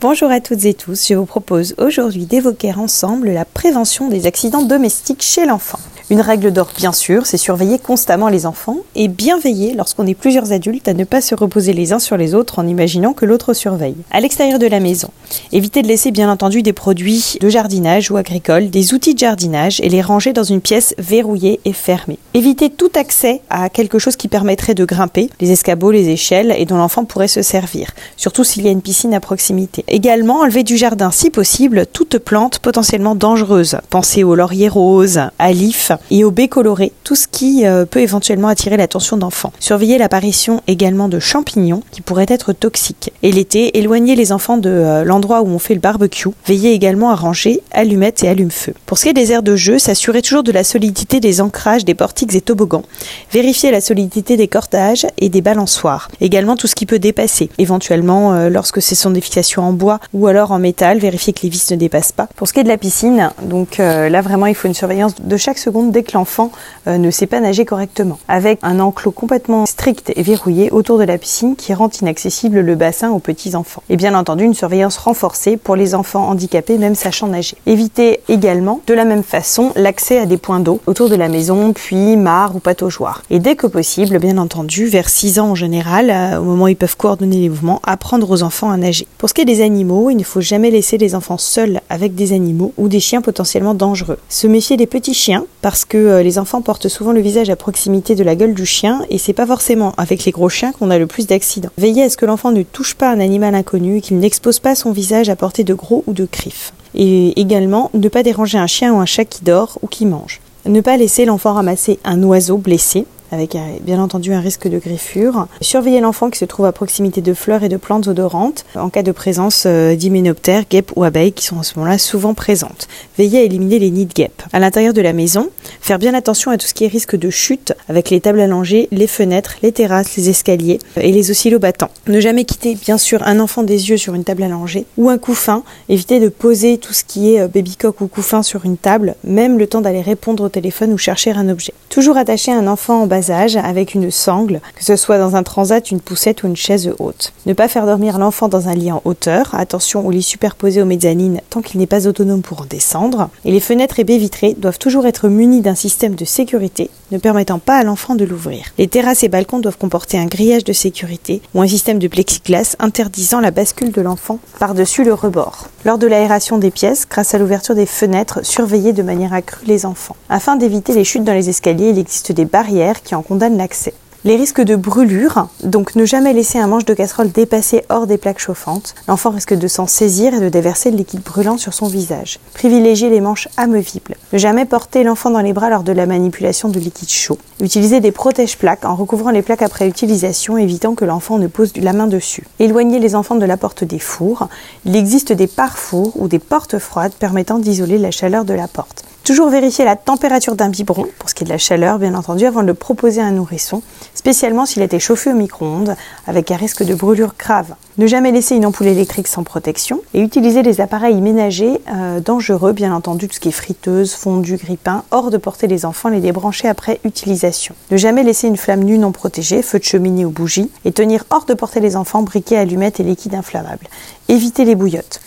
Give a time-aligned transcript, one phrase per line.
[0.00, 4.62] Bonjour à toutes et tous, je vous propose aujourd'hui d'évoquer ensemble la prévention des accidents
[4.62, 5.78] domestiques chez l'enfant.
[6.10, 10.14] Une règle d'or bien sûr, c'est surveiller constamment les enfants et bien veiller lorsqu'on est
[10.14, 13.24] plusieurs adultes à ne pas se reposer les uns sur les autres en imaginant que
[13.24, 13.94] l'autre surveille.
[14.10, 15.10] À l'extérieur de la maison,
[15.52, 19.80] évitez de laisser bien entendu des produits de jardinage ou agricoles, des outils de jardinage
[19.82, 22.18] et les ranger dans une pièce verrouillée et fermée.
[22.34, 26.64] Évitez tout accès à quelque chose qui permettrait de grimper, les escabeaux, les échelles et
[26.64, 29.84] dont l'enfant pourrait se servir, surtout s'il y a une piscine à proximité.
[29.86, 33.76] Également, enlevez du jardin si possible toute plante potentiellement dangereuse.
[33.90, 38.00] Pensez aux lauriers roses, à l'if, et au baies coloré, tout ce qui euh, peut
[38.00, 39.52] éventuellement attirer l'attention d'enfants.
[39.60, 43.12] Surveillez l'apparition également de champignons qui pourraient être toxiques.
[43.22, 46.28] Et l'été, éloignez les enfants de euh, l'endroit où on fait le barbecue.
[46.46, 48.74] Veillez également à ranger allumettes et allume-feu.
[48.86, 51.84] Pour ce qui est des aires de jeu, s'assurez toujours de la solidité des ancrages,
[51.84, 52.84] des portiques et toboggans.
[53.32, 56.08] Vérifiez la solidité des cordages et des balançoires.
[56.20, 57.50] Également tout ce qui peut dépasser.
[57.58, 61.40] Éventuellement, euh, lorsque ce sont des fixations en bois ou alors en métal, vérifiez que
[61.42, 62.28] les vis ne dépassent pas.
[62.36, 65.36] Pour ce qui est de la piscine, donc là vraiment il faut une surveillance de
[65.36, 66.50] chaque seconde dès que l'enfant
[66.86, 71.04] euh, ne sait pas nager correctement, avec un enclos complètement strict et verrouillé autour de
[71.04, 73.82] la piscine qui rend inaccessible le bassin aux petits enfants.
[73.88, 77.56] Et bien entendu, une surveillance renforcée pour les enfants handicapés, même sachant nager.
[77.66, 81.72] Évitez également, de la même façon, l'accès à des points d'eau autour de la maison,
[81.72, 83.22] puis mares ou pataugeoires.
[83.30, 86.68] Et dès que possible, bien entendu, vers 6 ans en général, euh, au moment où
[86.68, 89.06] ils peuvent coordonner les mouvements, apprendre aux enfants à nager.
[89.18, 92.14] Pour ce qui est des animaux, il ne faut jamais laisser les enfants seuls avec
[92.14, 94.18] des animaux ou des chiens potentiellement dangereux.
[94.28, 97.56] Se méfier des petits chiens parce que euh, les enfants portent souvent le visage à
[97.56, 100.90] proximité de la gueule du chien et c'est pas forcément avec les gros chiens qu'on
[100.90, 101.70] a le plus d'accidents.
[101.78, 104.74] Veillez à ce que l'enfant ne touche pas un animal inconnu et qu'il n'expose pas
[104.74, 106.72] son visage à portée de gros ou de griffes.
[106.94, 110.40] Et également, ne pas déranger un chien ou un chat qui dort ou qui mange.
[110.66, 115.46] Ne pas laisser l'enfant ramasser un oiseau blessé avec bien entendu un risque de griffure.
[115.60, 119.02] Surveiller l'enfant qui se trouve à proximité de fleurs et de plantes odorantes en cas
[119.02, 122.88] de présence euh, d'hyménoptères, guêpes ou abeilles qui sont à ce moment-là souvent présentes.
[123.18, 124.42] Veiller à éliminer les nids de guêpes.
[124.52, 127.30] À l'intérieur de la maison, faire bien attention à tout ce qui est risque de
[127.30, 131.90] chute avec les tables allongées, les fenêtres, les terrasses, les escaliers euh, et les oscillobattants.
[132.06, 135.18] Ne jamais quitter bien sûr un enfant des yeux sur une table allongée ou un
[135.18, 135.62] couffin.
[135.88, 139.58] Éviter de poser tout ce qui est euh, baby-cock ou couffin sur une table, même
[139.58, 141.72] le temps d'aller répondre au téléphone ou chercher un objet.
[141.88, 145.90] Toujours attacher un enfant en bas avec une sangle, que ce soit dans un transat,
[145.90, 147.32] une poussette ou une chaise haute.
[147.44, 150.86] Ne pas faire dormir l'enfant dans un lit en hauteur, attention au lit superposé aux
[150.86, 153.28] mezzanines tant qu'il n'est pas autonome pour en descendre.
[153.44, 157.18] Et les fenêtres et baies vitrées doivent toujours être munies d'un système de sécurité ne
[157.18, 158.66] permettant pas à l'enfant de l'ouvrir.
[158.78, 162.76] Les terrasses et balcons doivent comporter un grillage de sécurité ou un système de plexiglas
[162.78, 165.68] interdisant la bascule de l'enfant par-dessus le rebord.
[165.84, 169.86] Lors de l'aération des pièces, grâce à l'ouverture des fenêtres, surveillez de manière accrue les
[169.86, 170.16] enfants.
[170.28, 173.94] Afin d'éviter les chutes dans les escaliers, il existe des barrières qui en condamnent l'accès.
[174.22, 178.18] Les risques de brûlure, donc ne jamais laisser un manche de casserole dépasser hors des
[178.18, 178.94] plaques chauffantes.
[179.08, 182.38] L'enfant risque de s'en saisir et de déverser le liquide brûlant sur son visage.
[182.52, 184.16] Privilégiez les manches amovibles.
[184.34, 187.38] Ne jamais porter l'enfant dans les bras lors de la manipulation de liquide chaud.
[187.62, 191.94] Utilisez des protège-plaques en recouvrant les plaques après utilisation, évitant que l'enfant ne pose la
[191.94, 192.44] main dessus.
[192.58, 194.48] Éloignez les enfants de la porte des fours.
[194.84, 199.02] Il existe des pare-fours ou des portes froides permettant d'isoler la chaleur de la porte.
[199.30, 202.46] Toujours vérifier la température d'un biberon, pour ce qui est de la chaleur bien entendu,
[202.46, 203.80] avant de le proposer à un nourrisson,
[204.12, 205.94] spécialement s'il été chauffé au micro-ondes,
[206.26, 207.76] avec un risque de brûlure grave.
[207.98, 212.72] Ne jamais laisser une ampoule électrique sans protection et utiliser les appareils ménagers euh, dangereux,
[212.72, 216.18] bien entendu, tout ce qui est friteuse, fondu, grippin, hors de porter les enfants, les
[216.18, 217.76] débrancher après utilisation.
[217.92, 221.22] Ne jamais laisser une flamme nue non protégée, feu de cheminée ou bougie, et tenir
[221.30, 223.86] hors de porter les enfants briquets, allumettes et liquides inflammables.
[224.28, 225.20] Éviter les bouillottes.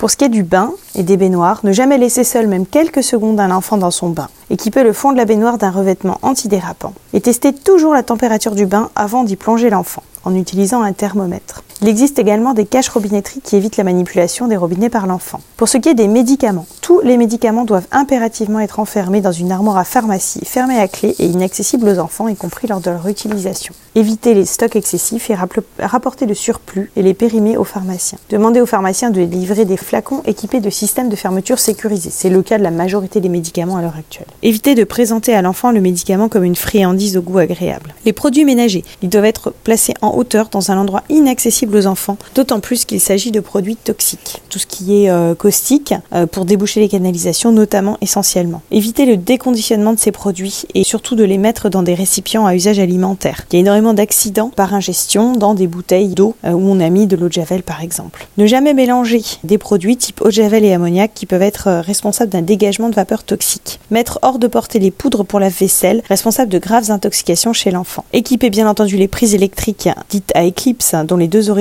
[0.00, 3.02] Pour ce qui est du bain et des baignoires, ne jamais laisser seul même quelques
[3.02, 4.30] secondes un enfant dans son bain.
[4.48, 6.94] Équiper le fond de la baignoire d'un revêtement antidérapant.
[7.12, 11.64] Et tester toujours la température du bain avant d'y plonger l'enfant, en utilisant un thermomètre.
[11.82, 15.40] Il existe également des caches robinetteries qui évitent la manipulation des robinets par l'enfant.
[15.56, 19.50] Pour ce qui est des médicaments, tous les médicaments doivent impérativement être enfermés dans une
[19.50, 23.08] armoire à pharmacie, fermée à clé et inaccessible aux enfants, y compris lors de leur
[23.08, 23.72] utilisation.
[23.94, 25.36] Éviter les stocks excessifs et
[25.78, 28.18] rapporter le surplus et les périmer aux pharmaciens.
[28.28, 32.10] Demandez aux pharmaciens de livrer des flacons équipés de systèmes de fermeture sécurisés.
[32.12, 34.26] C'est le cas de la majorité des médicaments à l'heure actuelle.
[34.42, 37.94] Évitez de présenter à l'enfant le médicament comme une friandise au goût agréable.
[38.04, 42.60] Les produits ménagers, ils doivent être placés en hauteur dans un endroit inaccessible enfants, d'autant
[42.60, 44.42] plus qu'il s'agit de produits toxiques.
[44.48, 48.62] Tout ce qui est euh, caustique euh, pour déboucher les canalisations notamment essentiellement.
[48.70, 52.54] Éviter le déconditionnement de ces produits et surtout de les mettre dans des récipients à
[52.54, 53.46] usage alimentaire.
[53.50, 56.90] Il y a énormément d'accidents par ingestion dans des bouteilles d'eau euh, où on a
[56.90, 58.26] mis de l'eau de javel par exemple.
[58.36, 62.30] Ne jamais mélanger des produits type eau de javel et ammoniac qui peuvent être responsables
[62.30, 63.80] d'un dégagement de vapeur toxique.
[63.90, 68.04] Mettre hors de portée les poudres pour la vaisselle, responsables de graves intoxications chez l'enfant.
[68.12, 71.59] Équiper bien entendu les prises électriques dites à éclipse dont les deux origines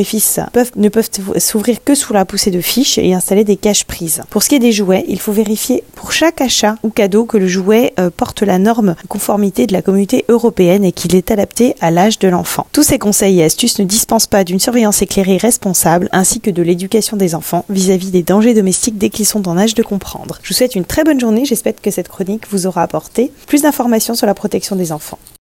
[0.76, 4.22] ne peuvent s'ouvrir que sous la poussée de fiches et installer des caches prises.
[4.30, 7.38] Pour ce qui est des jouets, il faut vérifier pour chaque achat ou cadeau que
[7.38, 11.76] le jouet euh, porte la norme conformité de la communauté européenne et qu'il est adapté
[11.82, 12.68] à l'âge de l'enfant.
[12.72, 16.62] Tous ces conseils et astuces ne dispensent pas d'une surveillance éclairée responsable ainsi que de
[16.62, 20.40] l'éducation des enfants vis-à-vis des dangers domestiques dès qu'ils sont en âge de comprendre.
[20.44, 23.62] Je vous souhaite une très bonne journée, j'espère que cette chronique vous aura apporté plus
[23.62, 25.20] d'informations sur la protection des enfants.